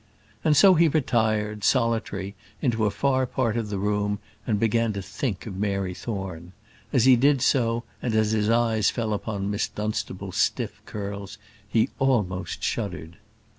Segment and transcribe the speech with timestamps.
[0.43, 5.01] And so he retired, solitary, into a far part of the room, and began to
[5.03, 6.53] think of Mary Thorne.
[6.91, 11.37] As he did so, and as his eyes fell upon Miss Dunstable's stiff curls,
[11.69, 13.17] he almost shuddered.